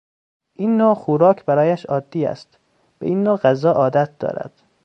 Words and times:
این 0.53 0.77
نوع 0.77 0.93
خوراک 0.93 1.45
برایش 1.45 1.85
عادی 1.85 2.25
است، 2.25 2.59
به 2.99 3.05
این 3.07 3.23
نوع 3.23 3.37
غذا 3.37 3.71
عادت 3.71 4.17
دارد. 4.19 4.61